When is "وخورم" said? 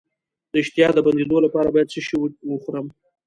2.49-2.87